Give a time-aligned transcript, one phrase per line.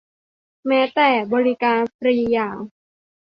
[0.67, 2.57] แม้แต่บริการฟรีอย่าง